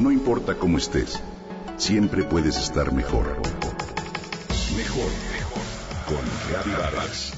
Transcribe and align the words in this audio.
No 0.00 0.12
importa 0.12 0.54
cómo 0.54 0.78
estés, 0.78 1.20
siempre 1.76 2.22
puedes 2.22 2.56
estar 2.56 2.92
mejor. 2.92 3.26
Mejor, 4.76 5.10
mejor. 5.32 5.62
Con 6.06 6.24
Reavivadas. 6.48 7.32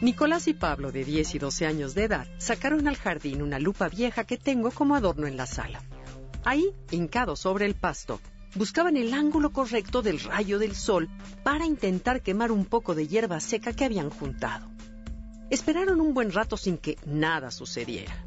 Nicolás 0.00 0.48
y 0.48 0.54
Pablo, 0.54 0.90
de 0.90 1.04
10 1.04 1.36
y 1.36 1.38
12 1.38 1.66
años 1.66 1.94
de 1.94 2.04
edad, 2.04 2.26
sacaron 2.38 2.88
al 2.88 2.96
jardín 2.96 3.42
una 3.42 3.60
lupa 3.60 3.88
vieja 3.88 4.24
que 4.24 4.36
tengo 4.36 4.72
como 4.72 4.96
adorno 4.96 5.28
en 5.28 5.36
la 5.36 5.46
sala. 5.46 5.80
Ahí, 6.44 6.72
hincados 6.90 7.38
sobre 7.38 7.66
el 7.66 7.76
pasto, 7.76 8.20
buscaban 8.54 8.96
el 8.96 9.14
ángulo 9.14 9.52
correcto 9.52 10.02
del 10.02 10.20
rayo 10.20 10.58
del 10.58 10.74
sol 10.74 11.08
para 11.42 11.66
intentar 11.66 12.22
quemar 12.22 12.50
un 12.52 12.64
poco 12.64 12.94
de 12.94 13.06
hierba 13.06 13.40
seca 13.40 13.72
que 13.72 13.84
habían 13.84 14.10
juntado. 14.10 14.68
Esperaron 15.50 16.00
un 16.00 16.14
buen 16.14 16.32
rato 16.32 16.56
sin 16.56 16.78
que 16.78 16.96
nada 17.04 17.50
sucediera. 17.50 18.24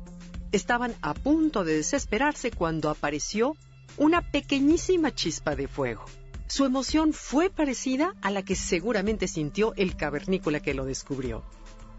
Estaban 0.52 0.94
a 1.02 1.14
punto 1.14 1.64
de 1.64 1.76
desesperarse 1.76 2.52
cuando 2.52 2.90
apareció 2.90 3.56
una 3.98 4.22
pequeñísima 4.32 5.14
chispa 5.14 5.56
de 5.56 5.68
fuego. 5.68 6.06
Su 6.48 6.66
emoción 6.66 7.14
fue 7.14 7.50
parecida 7.50 8.14
a 8.22 8.30
la 8.30 8.44
que 8.44 8.56
seguramente 8.56 9.28
sintió 9.28 9.74
el 9.76 9.96
cavernícola 9.96 10.60
que 10.60 10.74
lo 10.74 10.86
descubrió. 10.86 11.44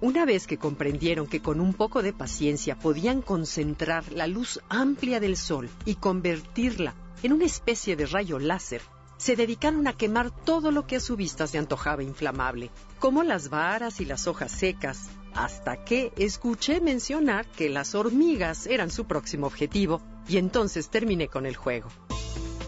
Una 0.00 0.24
vez 0.24 0.46
que 0.46 0.58
comprendieron 0.58 1.26
que 1.26 1.40
con 1.40 1.60
un 1.60 1.72
poco 1.72 2.02
de 2.02 2.12
paciencia 2.12 2.78
podían 2.78 3.22
concentrar 3.22 4.12
la 4.12 4.26
luz 4.26 4.60
amplia 4.68 5.18
del 5.18 5.36
sol 5.36 5.70
y 5.86 5.94
convertirla 5.94 6.94
en 7.24 7.32
una 7.32 7.46
especie 7.46 7.96
de 7.96 8.04
rayo 8.04 8.38
láser, 8.38 8.82
se 9.16 9.34
dedicaron 9.34 9.88
a 9.88 9.96
quemar 9.96 10.30
todo 10.30 10.70
lo 10.70 10.86
que 10.86 10.96
a 10.96 11.00
su 11.00 11.16
vista 11.16 11.46
se 11.46 11.56
antojaba 11.56 12.02
inflamable, 12.02 12.70
como 12.98 13.22
las 13.22 13.48
varas 13.48 14.02
y 14.02 14.04
las 14.04 14.26
hojas 14.26 14.52
secas, 14.52 15.08
hasta 15.32 15.86
que 15.86 16.12
escuché 16.18 16.82
mencionar 16.82 17.46
que 17.46 17.70
las 17.70 17.94
hormigas 17.94 18.66
eran 18.66 18.90
su 18.90 19.06
próximo 19.06 19.46
objetivo 19.46 20.02
y 20.28 20.36
entonces 20.36 20.90
terminé 20.90 21.28
con 21.28 21.46
el 21.46 21.56
juego. 21.56 21.88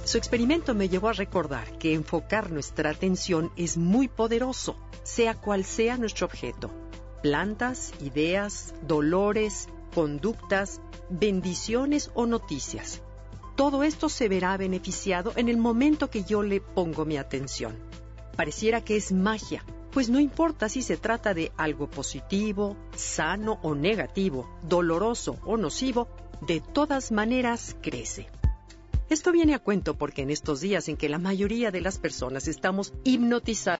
Su 0.04 0.16
experimento 0.16 0.74
me 0.74 0.88
llevó 0.88 1.10
a 1.10 1.12
recordar 1.12 1.76
que 1.76 1.92
enfocar 1.92 2.50
nuestra 2.50 2.88
atención 2.88 3.52
es 3.56 3.76
muy 3.76 4.08
poderoso, 4.08 4.78
sea 5.02 5.34
cual 5.34 5.66
sea 5.66 5.98
nuestro 5.98 6.24
objeto. 6.24 6.70
Plantas, 7.22 7.92
ideas, 8.00 8.72
dolores, 8.80 9.68
conductas, 9.92 10.80
bendiciones 11.10 12.10
o 12.14 12.24
noticias 12.24 13.02
todo 13.56 13.82
esto 13.82 14.08
se 14.10 14.28
verá 14.28 14.56
beneficiado 14.58 15.32
en 15.34 15.48
el 15.48 15.56
momento 15.56 16.10
que 16.10 16.24
yo 16.24 16.42
le 16.42 16.60
pongo 16.60 17.06
mi 17.06 17.16
atención. 17.16 17.74
Pareciera 18.36 18.84
que 18.84 18.96
es 18.96 19.12
magia, 19.12 19.64
pues 19.92 20.10
no 20.10 20.20
importa 20.20 20.68
si 20.68 20.82
se 20.82 20.98
trata 20.98 21.32
de 21.32 21.52
algo 21.56 21.88
positivo, 21.88 22.76
sano 22.94 23.58
o 23.62 23.74
negativo, 23.74 24.46
doloroso 24.62 25.38
o 25.44 25.56
nocivo, 25.56 26.08
de 26.42 26.60
todas 26.60 27.12
maneras 27.12 27.76
crece. 27.80 28.28
Esto 29.08 29.32
viene 29.32 29.54
a 29.54 29.58
cuento 29.58 29.96
porque 29.96 30.22
en 30.22 30.30
estos 30.30 30.60
días 30.60 30.88
en 30.88 30.96
que 30.96 31.08
la 31.08 31.18
mayoría 31.18 31.70
de 31.70 31.80
las 31.80 31.96
personas 31.96 32.48
estamos 32.48 32.92
hipnotizadas, 33.04 33.74